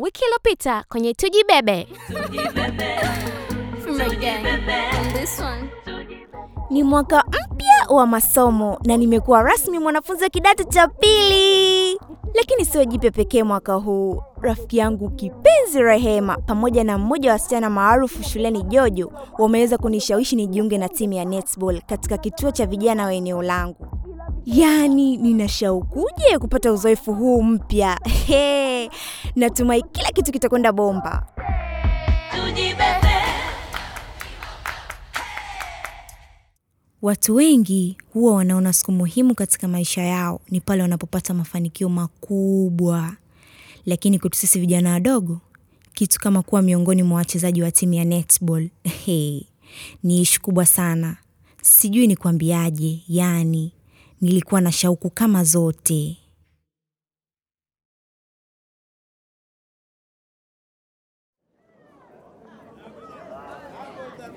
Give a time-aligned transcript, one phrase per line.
[0.00, 1.88] wiki iliyopita kwenye Tujibebe.
[6.70, 11.98] Ni mwaka mpya wa masomo na nimekuwa rasmi mwanafunzi wa kidato cha pili.
[12.34, 14.22] Lakini sio jipya pekee mwaka huu.
[14.40, 20.78] Rafiki yangu kipenzi Rehema pamoja na mmoja wa wasichana maarufu shuleni Jojo wameweza kunishawishi nijiunge
[20.78, 23.99] na timu ya netball katika kituo cha vijana wa eneo langu.
[24.46, 28.00] Yaani nina shaukuje kupata uzoefu huu mpya.
[29.36, 31.26] Natumai kila kitu kitakwenda bomba.
[37.02, 43.16] Watu wengi huwa wanaona siku muhimu katika maisha yao ni pale wanapopata mafanikio makubwa,
[43.86, 45.40] lakini kwetu sisi vijana wadogo,
[45.94, 48.68] kitu kama kuwa miongoni mwa wachezaji wa timu ya netball
[49.04, 49.40] hey,
[50.02, 51.16] ni ishu kubwa sana.
[51.62, 53.72] Sijui ni kuambiaje, yani
[54.20, 56.16] nilikuwa na shauku kama zote.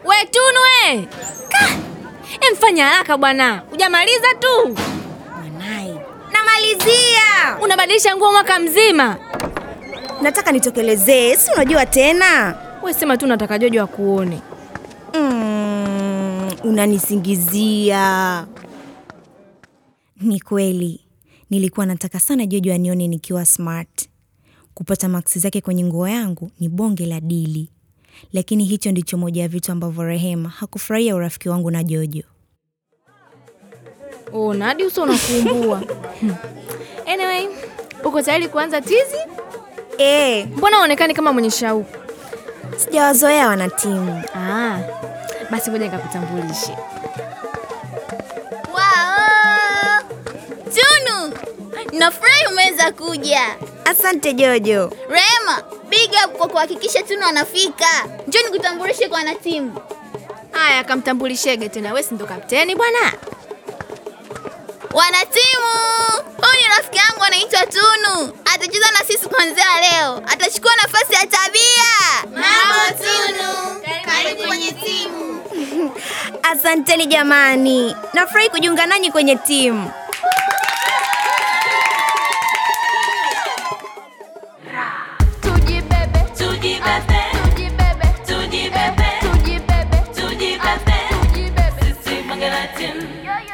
[0.06, 1.08] We Tunu we!
[1.50, 1.64] Ka!
[2.50, 4.78] Emfanya haraka bwana, hujamaliza tu.
[5.42, 5.96] mwanaye.
[6.34, 7.58] namalizia.
[7.62, 9.18] Unabadilisha nguo mwaka mzima.
[10.22, 12.56] Nataka nitokelezee, si unajua tena.
[12.84, 14.42] We sema tu nataka Jojo akuone.
[15.14, 18.46] Mm, unanisingizia.
[20.24, 21.00] Ni kweli,
[21.50, 24.10] nilikuwa nataka sana Jojo anione nikiwa smart.
[24.74, 27.70] Kupata maksi zake kwenye nguo yangu ni bonge la dili,
[28.34, 32.24] lakini hicho ndicho moja ya vitu ambavyo Rehema hakufurahia urafiki wangu na Jojo.
[34.34, 35.84] Oh, na hadi uso unakuumbua.
[37.14, 37.48] Anyway,
[38.06, 39.18] uko tayari kuanza tizi?
[39.98, 41.98] Eh, Mbona uonekani kama mwenye shauku?
[42.78, 44.24] sijawazoea wanatimu.
[44.36, 44.80] Ah,
[45.52, 46.78] basi ngoja nikakutambulishe.
[51.94, 53.42] Nafurahi umeweza kuja.
[53.86, 54.92] Asante Jojo.
[55.10, 57.88] Rema, big up kwa kuhakikisha Tunu anafika.
[58.28, 59.78] Njoo nikutambulishe kwa wanatimu.
[60.52, 61.90] Haya, kamtambulishege tena.
[61.90, 63.14] Wewe si ndo kapteni bwana?
[64.94, 65.74] Wanatimu!
[66.38, 68.38] Huyu ni rafiki yangu anaitwa Tunu.
[68.54, 70.18] Atacheza na sisi kuanzia leo.
[70.28, 71.94] Atachukua nafasi ya Tabia.
[72.24, 73.82] Mambo Tunu.
[74.06, 75.42] Karibu kwenye timu.
[76.52, 79.92] Asanteni jamani, nafurahi kujiunga nanyi kwenye timu.
[92.92, 93.54] Tujibebe.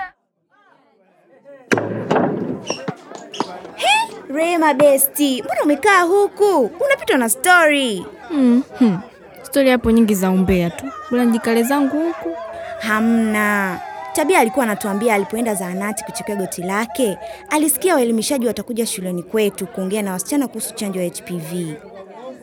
[4.34, 6.60] Rema besti, mbona umekaa huku?
[6.86, 8.06] Unapitwa na stori.
[8.30, 8.64] Hmm.
[8.80, 9.00] Hmm.
[9.44, 10.86] Stori hapo nyingi za umbea tu.
[11.12, 12.36] Bora njikale zangu huku.
[12.80, 13.80] Hamna.
[14.14, 17.18] Tabia alikuwa anatuambia alipoenda zahanati kuchekea goti lake,
[17.50, 21.74] alisikia waelimishaji watakuja shuleni kwetu kuongea na wasichana kuhusu chanjo ya HPV.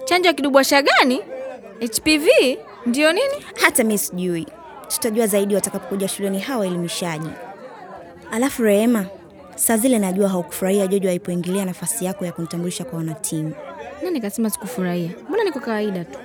[0.05, 1.21] Chanjo ya kidubwasha gani?
[1.81, 2.27] HPV?
[2.87, 3.35] Ndio nini?
[3.63, 4.47] Hata mi sijui,
[4.89, 7.29] tutajua zaidi watakapokuja shuleni hawa waelimishaji.
[8.31, 9.07] Alafu Rehema,
[9.55, 13.55] saa zile najua haukufurahia Jojo alipoingilia nafasi yako ya kunitambulisha kwa wanatimu.
[14.05, 15.11] Na nikasema sikufurahia.
[15.29, 16.19] Mbona niko kawaida tu.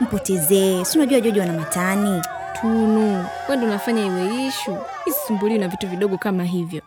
[0.00, 2.22] Mpotezee, si unajua Jojo ana matani.
[2.60, 4.76] Tunu, wewe ndo unafanya iwe ishu.
[5.06, 6.82] Isisumbuliwi na vitu vidogo kama hivyo.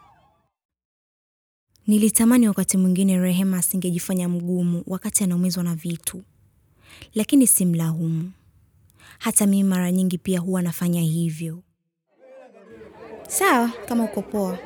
[1.87, 6.21] Nilitamani wakati mwingine Rehema asingejifanya mgumu wakati anaumizwa na vitu,
[7.15, 8.31] lakini simlaumu.
[9.19, 11.59] Hata mimi mara nyingi pia huwa nafanya hivyo.
[13.27, 14.57] Sawa, kama uko poa.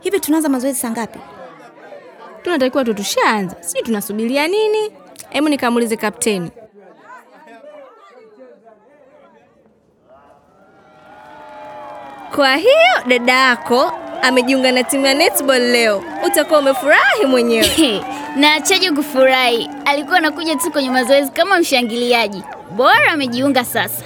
[0.00, 1.18] Hivi tunaanza mazoezi saa ngapi?
[2.42, 3.56] Tunatakiwa tu tushaanza.
[3.62, 4.90] Sijui tunasubiria nini?
[5.30, 6.50] Hebu nikamuulize kapteni.
[12.34, 16.02] Kwa hiyo dada yako amejiunga na timu ya netball leo.
[16.26, 18.04] Utakuwa umefurahi mwenyewe.
[18.36, 19.70] na achaje kufurahi.
[19.84, 22.42] Alikuwa anakuja tu kwenye mazoezi kama mshangiliaji.
[22.76, 24.04] Bora amejiunga sasa.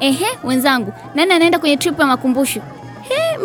[0.00, 2.60] Ehe, wenzangu, nani anaenda kwenye trip ya makumbusho?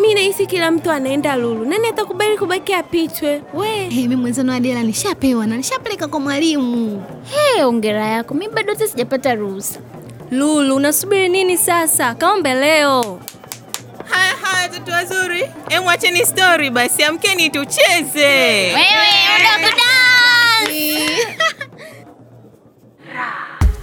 [0.00, 4.82] mi nahisi kila mtu anaenda lulu nani atakubali kubaki apitwe we Hey, mimi mwenzano Adela
[4.82, 7.02] nishapewa na nishapeleka kwa mwalimu.
[7.30, 8.34] Hey, ongera yako.
[8.34, 9.80] Mi bado hata sijapata ruhusa.
[10.30, 12.14] Lulu, unasubiri nini sasa?
[12.14, 13.20] Kaombe leo.
[14.74, 18.26] Watoto wazuri, emu acheni story basi, amkeni tucheze.
[18.26, 19.08] Wewe
[19.40, 21.36] unataka dance.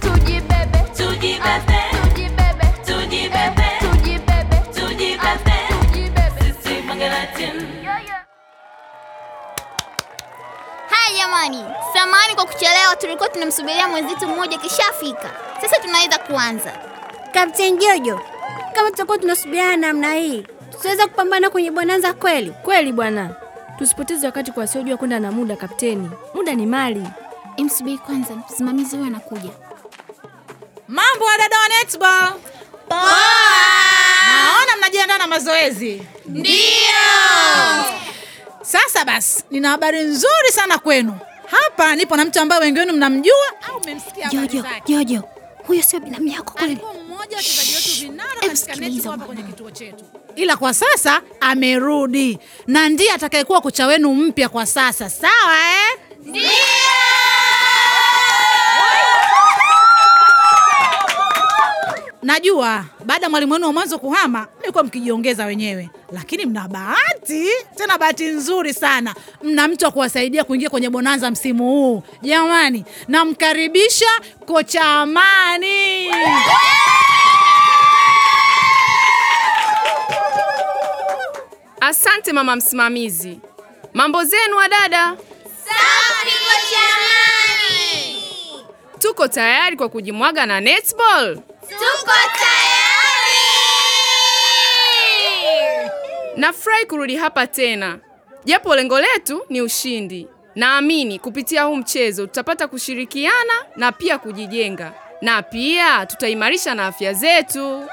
[0.00, 0.78] Tujibebe.
[0.96, 1.80] Tujibebe.
[2.04, 2.66] Tujibebe.
[2.86, 3.68] Tujibebe.
[3.94, 4.56] Tujibebe.
[4.74, 5.52] Tujibebe.
[10.90, 11.64] Haya jamani,
[11.94, 15.30] samahani kwa kuchelewa, tulikuwa tunamsubiria mwenzetu mmoja kishafika.
[15.60, 16.72] Sasa tunaweza kuanza.
[17.34, 18.20] kapteni jojo
[18.74, 20.46] kama tutakuwa tunasubiriana namna hii
[20.82, 23.30] tutaweza kupambana kwenye bonanza kweli Kweli bwana,
[23.78, 25.56] tusipoteze wakati kwa wasiojua kwenda na muda.
[25.56, 27.06] Kapteni, muda ni mali.
[27.56, 29.50] Imsubiri kwanza, msimamizi huyo anakuja.
[30.88, 32.32] Mambo ya dada wa netball.
[34.28, 36.02] Naona mnajiandaa na mazoezi.
[36.26, 36.52] Ndio!
[38.62, 41.18] Sasa basi, nina habari nzuri sana kwenu.
[41.46, 44.92] Hapa nipo na mtu ambaye wengi wenu mnamjua au mmemsikia habari Jojo, zake.
[44.92, 45.22] Jojo,
[45.66, 46.74] huyo sio binamu yako kweli?
[47.06, 50.04] Mmoja wa wachezaji wetu vinara katika netball hapa kwenye kituo chetu,
[50.36, 55.10] ila kwa sasa amerudi na ndiye atakayekuwa kocha wenu mpya kwa sasa.
[55.10, 55.98] Sawa eh?
[62.22, 67.98] Najua baada ya mwalimu wenu wa mwanzo kuhama mlikuwa mkijiongeza wenyewe, lakini mna bahati, tena
[67.98, 72.02] bahati nzuri sana, mna mtu wa kuwasaidia kuingia kwenye bonanza msimu huu.
[72.22, 74.10] Jamani, namkaribisha
[74.46, 76.08] kocha Amani.
[81.84, 83.38] Asante mama msimamizi.
[83.94, 85.16] Mambo zenu wadada?
[85.64, 88.22] Safi kocha Amani!
[88.98, 91.36] Tuko tayari kwa kujimwaga na netball?
[91.60, 93.50] Tuko tayari!
[96.36, 97.98] Nafurahi kurudi hapa tena,
[98.44, 100.28] japo lengo letu ni ushindi.
[100.54, 107.88] Naamini kupitia huu mchezo tutapata kushirikiana na pia kujijenga, na pia tutaimarisha na afya zetu.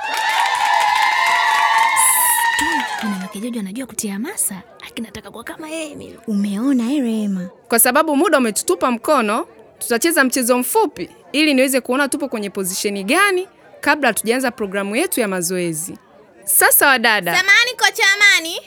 [3.40, 6.18] Jojo anajua kutia hamasa, lakini nataka kuwa kama yeye mimi.
[6.28, 7.50] Umeona eh, Rehema?
[7.68, 9.48] Kwa sababu muda umetutupa mkono,
[9.80, 13.48] tutacheza mchezo mfupi ili niweze kuona tupo kwenye pozisheni gani
[13.82, 15.98] kabla hatujaanza programu yetu ya mazoezi.
[16.44, 18.60] Sasa wadada, Samahani kocha Amani.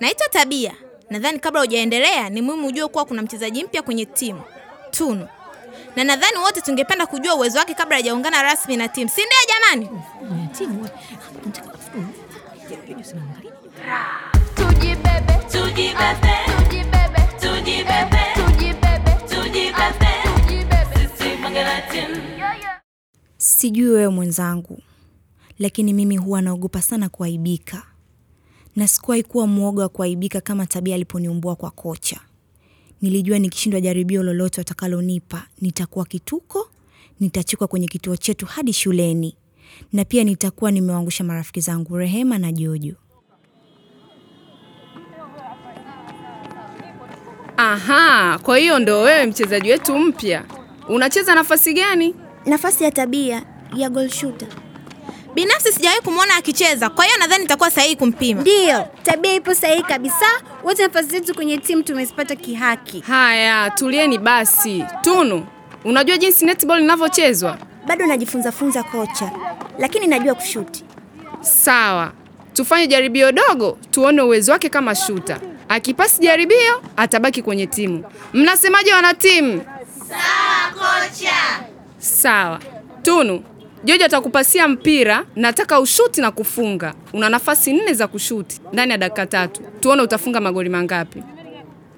[0.00, 0.74] Naitwa Tabia.
[1.10, 4.42] Nadhani kabla hujaendelea ni muhimu ujue kuwa kuna mchezaji mpya kwenye timu
[4.90, 5.28] Tunu,
[5.96, 9.88] na nadhani wote tungependa kujua uwezo wake kabla hajaungana rasmi na timu, si ndio jamani?
[14.54, 21.08] Tujibebe, tujibebe, tujibebe, tujibebe, tujibebe, tujibebe, tujibebe.
[21.18, 21.82] Sisi Mangala.
[23.38, 24.82] Sijui wewe mwenzangu,
[25.58, 27.82] lakini mimi huwa naogopa sana kuaibika,
[28.76, 32.20] na sikuwahi kuwa mwoga wa kuaibika kama Tabia aliponiumbua kwa kocha.
[33.02, 36.70] Nilijua nikishindwa jaribio lolote watakalonipa nitakuwa kituko,
[37.20, 39.36] nitachikwa kwenye kituo chetu hadi shuleni,
[39.92, 42.94] na pia nitakuwa nimewaangusha marafiki zangu Rehema na Jojo.
[47.60, 50.42] Aha, kwa hiyo ndo wewe mchezaji wetu mpya.
[50.88, 52.14] Unacheza nafasi gani?
[52.46, 53.42] Nafasi ya Tabia
[53.76, 54.48] ya goal shooter.
[55.34, 58.40] Binafsi sijawahi kumwona akicheza, kwa hiyo nadhani itakuwa sahihi kumpima.
[58.40, 60.26] Ndiyo, tabia ipo sahihi kabisa.
[60.64, 63.00] Wote nafasi zetu kwenye timu tumezipata kihaki.
[63.00, 64.84] Haya, tulieni basi.
[65.02, 65.46] Tunu,
[65.84, 67.58] unajua jinsi netball inavyochezwa?
[67.86, 69.30] Bado najifunza funza kocha,
[69.78, 70.84] lakini najua kushuti.
[71.40, 72.12] Sawa,
[72.52, 75.40] tufanye jaribio dogo tuone uwezo wake kama shuta.
[75.74, 78.04] Akipasi jaribio atabaki kwenye timu.
[78.32, 79.64] Mnasemaje wana timu?
[80.08, 81.64] Sawa kocha.
[81.98, 82.60] Sawa.
[83.02, 83.42] Tunu,
[83.84, 86.94] Jojo atakupasia mpira, nataka ushuti na kufunga.
[87.12, 89.62] Una nafasi nne za kushuti ndani ya dakika tatu.
[89.80, 91.22] Tuone utafunga magoli mangapi.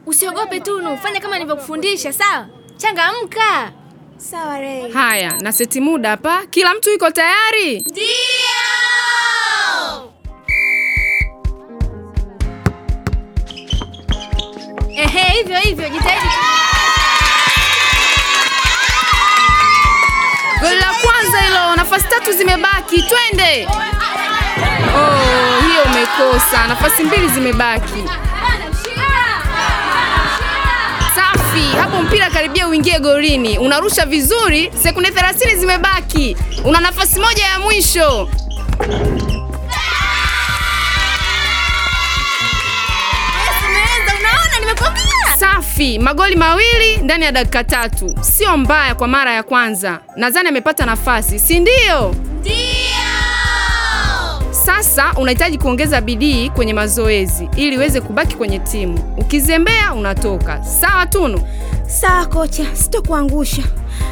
[0.07, 2.47] Usiogope Tunu, fanya kama nilivyokufundisha, sawa?
[2.77, 3.73] Changamka.
[4.17, 4.91] Sawa Rei.
[4.93, 6.47] Haya, na seti muda hapa.
[6.51, 7.81] Kila mtu yuko tayari?
[7.81, 8.42] Ndio!
[15.21, 16.27] Hivyo hivyo, jitahidi.
[20.61, 23.03] Goli la kwanza hilo, nafasi tatu zimebaki.
[23.03, 23.69] Twende.
[24.97, 26.67] Oh, hiyo umekosa.
[26.69, 28.05] Nafasi mbili zimebaki.
[31.15, 33.59] Safi, hapo mpira karibia uingie golini.
[33.59, 36.37] Unarusha vizuri, sekunde 30 zimebaki.
[36.65, 38.29] Una nafasi moja ya mwisho.
[45.43, 48.15] Safi, magoli mawili ndani ya dakika tatu.
[48.21, 50.01] Sio mbaya kwa mara ya kwanza.
[50.17, 52.15] Nadhani amepata nafasi, si ndio?
[54.51, 59.15] Sasa unahitaji kuongeza bidii kwenye mazoezi ili uweze kubaki kwenye timu.
[59.19, 60.65] Ukizembea unatoka.
[60.65, 61.41] Sawa Tunu?
[61.87, 63.63] Sawa kocha, sitokuangusha.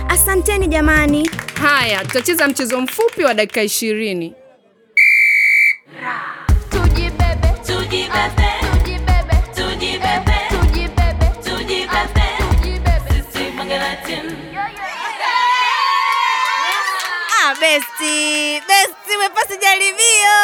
[0.08, 1.30] Asanteni jamani.
[1.62, 4.34] Haya, tutacheza mchezo mfupi wa dakika ishirini.
[18.68, 20.40] Besti umepasi jaribio.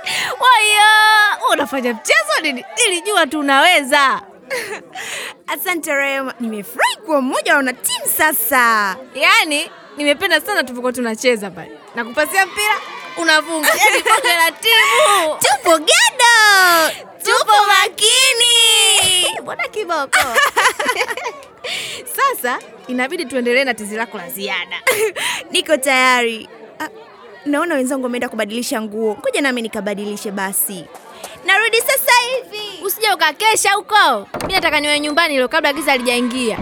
[0.44, 2.64] Waya, unafanya mchezo nini?
[2.76, 4.22] Nilijua tu unaweza.
[5.46, 8.96] Asante Rehema, nimefurahi kuwa mmoja wa wanatimu sasa.
[9.14, 12.74] Yaani nimependa sana tulipokuwa tunacheza pale na kupasia mpira
[13.16, 15.34] unafunga, yaani bonge la timu.
[15.38, 19.40] Tupo gado, tupo makini.
[19.42, 20.18] Mbona kiboko?
[22.16, 24.80] Sasa inabidi tuendelee na tizi lako la ziada.
[25.50, 26.48] Niko tayari.
[27.46, 30.84] Naona wenzangu wameenda kubadilisha nguo, ngoja nami nikabadilishe basi.
[31.46, 32.84] Narudi sasa hivi.
[32.84, 34.28] Usije ukakesha huko.
[34.46, 36.58] mi nataka niwe nyumbani leo kabla giza halijaingia.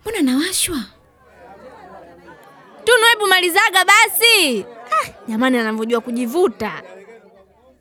[0.00, 0.78] Mbona nawashwa?
[2.84, 4.64] Tunu, hebu malizaga basi.
[4.90, 6.82] Ah, jamani anavyojua kujivuta.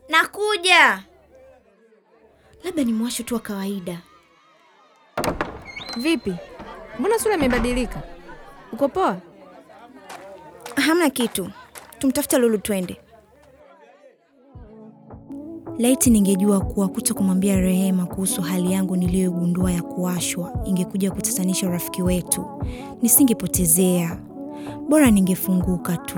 [0.09, 1.03] Nakuja.
[2.63, 3.97] Labda ni mwasho tu wa kawaida.
[5.97, 6.33] Vipi?
[6.99, 8.01] Mbona sura imebadilika?
[8.73, 9.17] Uko poa?
[10.75, 11.49] Hamna kitu,
[11.99, 12.97] tumtafuta Lulu twende.
[15.79, 22.01] Laiti ningejua kuwa kuto kumwambia Rehema kuhusu hali yangu niliyogundua ya kuwashwa ingekuja kutatanisha urafiki
[22.03, 22.45] wetu,
[23.01, 24.17] nisingepotezea.
[24.89, 26.17] Bora ningefunguka tu.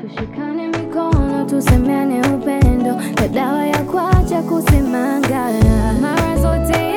[0.00, 5.52] Tushikane mikono tusemeane upendo, na dawa ya kuacha kusemanga.
[6.00, 6.87] Mara zote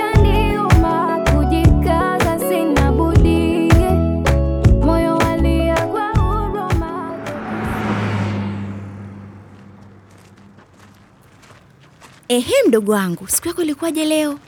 [12.31, 14.39] Ehe, mdogo wangu, siku yako ilikuwaje leo?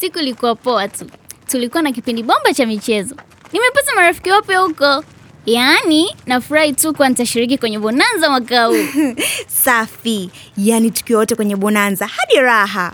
[0.00, 1.06] Siku ilikuwa poa tu.
[1.46, 3.14] Tulikuwa na kipindi bomba cha michezo.
[3.52, 5.04] Nimepata marafiki wapya huko.
[5.46, 8.86] Yaani, nafurahi tu kwa nitashiriki kwenye bonanza mwaka huu.
[9.64, 12.92] Safi, yaani tukiwa wote kwenye bonanza hadi raha.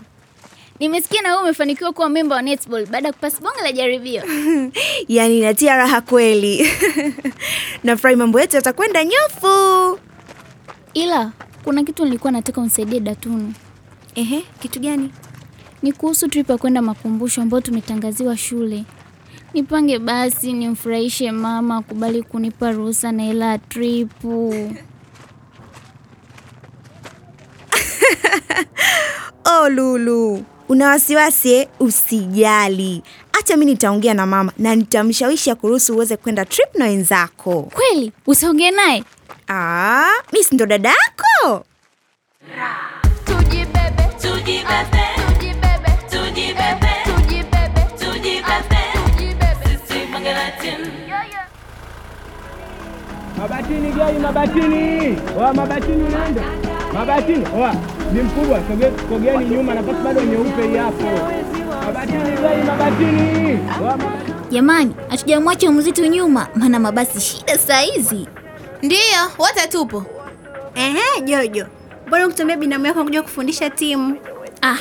[0.80, 4.22] Nimesikia na wewe umefanikiwa kuwa memba wa netball baada ya kupasi bonge la jaribio.
[5.08, 6.70] Yaani inatia raha kweli.
[7.84, 9.98] Nafurahi mambo yetu yatakwenda nyofu.
[10.94, 11.32] Ila
[11.64, 13.54] kuna kitu nilikuwa nataka unisaidie Datunu.
[14.14, 15.10] Ehe, kitu gani?
[15.82, 18.84] Ni kuhusu trip ya kwenda makumbusho ambayo tumetangaziwa shule.
[19.54, 24.54] Nipange basi nimfurahishe mama akubali kunipa ruhusa na hela ya tripu.
[29.44, 31.52] Oh, Lulu, una wasiwasi?
[31.54, 31.68] eh?
[31.80, 33.02] Usijali,
[33.32, 37.62] acha mi nitaongea na mama na nitamshawishi akuruhusu uweze kwenda trip na wenzako.
[37.62, 38.12] Kweli?
[38.26, 39.04] Usiongee naye?
[39.48, 41.64] Ah, mi si ndo dada yako?
[54.00, 55.18] Mabatini gari, mabatini.
[55.38, 56.42] Oa, mabatini unaenda.
[56.94, 57.44] Mabatini.
[57.56, 57.74] Oa,
[58.12, 58.60] ni mkubwa.
[59.08, 61.04] Sogeni nyuma nafasi bado nyeupe hapo.
[61.86, 63.58] Mabatini gari, mabatini.
[63.84, 63.98] Oa.
[64.50, 68.26] Jamani, hatujamwacha mzitu nyuma, maana mabasi shida saa hizi.
[68.82, 70.04] Ndiyo, wote tupo.
[70.74, 71.66] Ehe, Jojo,
[72.06, 74.16] mbona kutumia binamu yako kuja kufundisha timu?
[74.62, 74.76] Ah,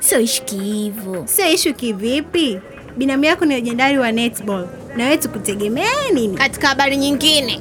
[0.00, 1.22] sio ishiki hivyo.
[1.26, 2.60] Sio ishu kivipi?
[2.96, 6.36] Binamu yako ni legendari wa netball, na wewe tukutegemea nini?
[6.36, 7.60] Katika habari nyingine,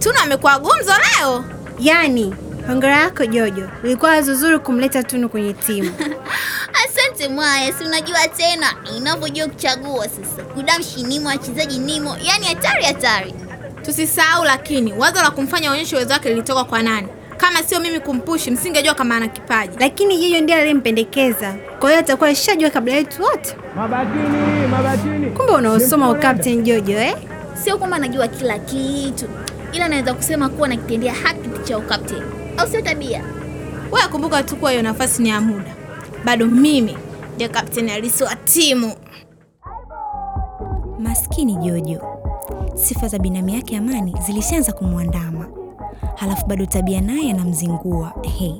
[0.00, 1.44] Tunu amekuwa gumzo leo.
[1.80, 2.34] Yaani,
[2.66, 5.90] hongera yako Jojo, ilikuwa wazo zuri kumleta Tunu kwenye timu.
[6.84, 8.66] Asante Mwaya, si unajua tena
[8.96, 10.42] inavyojua kuchagua sasa.
[10.54, 13.34] Kudamshi nimo, wachezaji nimo, yani hatari hatari.
[13.82, 17.08] Tusisahau lakini wazo la kumfanya onyeshe uwezo wake lilitoka kwa nani?
[17.36, 19.76] Kama sio mimi kumpushi, msingejua kama ana kipaji.
[19.80, 23.56] Lakini Jojo ndiye aliyempendekeza, kwa hiyo atakuwa alishajua kabla yetu wote.
[23.76, 25.30] Mabatini, mabatini.
[25.30, 27.16] Kumbe unaosoma ukapteni Jojo eh?
[27.64, 29.28] Sio kwamba anajua kila kitu,
[29.72, 32.22] ila naweza kusema kuwa nakitendea haki cha ukapteni,
[32.56, 33.24] au sio tabia?
[33.92, 35.74] Wewe kumbuka tu kuwa hiyo nafasi ni ya muda.
[36.24, 36.96] Bado mimi
[37.34, 38.92] ndio kapteni halisi wa timu.
[40.98, 42.00] Maskini Jojo,
[42.74, 45.46] sifa za binamu yake Amani zilishaanza kumwandama,
[46.16, 48.12] halafu bado tabia naye anamzingua.
[48.38, 48.54] Hey,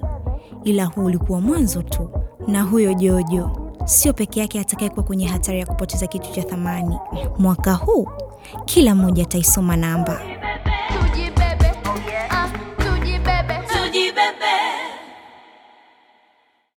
[0.65, 2.11] ila huu ulikuwa mwanzo tu,
[2.47, 3.51] na huyo Jojo
[3.85, 6.99] sio peke yake atakayekuwa kwenye hatari ya kupoteza kitu cha thamani.
[7.39, 8.09] Mwaka huu
[8.65, 10.21] kila mmoja ataisoma namba.